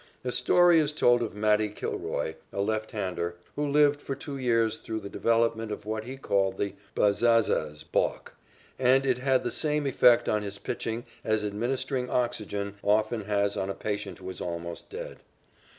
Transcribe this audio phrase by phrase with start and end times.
[0.25, 4.77] A story is told of "Matty" Kilroy, a left hander, who lived for two years
[4.77, 8.33] through the development of what he called the "Bazzazaz" balk,
[8.79, 13.69] and it had the same effect on his pitching as administering oxygen often has on
[13.69, 15.19] a patient who is almost dead.